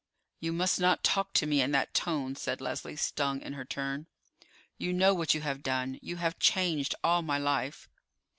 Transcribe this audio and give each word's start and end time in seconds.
"You 0.39 0.51
must 0.51 0.79
not 0.79 1.03
talk 1.03 1.31
to 1.33 1.45
me 1.45 1.61
in 1.61 1.69
that 1.73 1.93
tone," 1.93 2.35
said 2.35 2.59
Leslie, 2.59 2.95
stung 2.95 3.39
in 3.39 3.53
her 3.53 3.63
turn. 3.65 4.07
"You 4.79 4.93
know 4.93 5.13
what 5.13 5.35
you 5.35 5.41
have 5.41 5.61
done. 5.61 5.99
You 6.01 6.15
have 6.15 6.39
changed 6.39 6.95
all 7.03 7.21
my 7.21 7.37
life." 7.37 7.87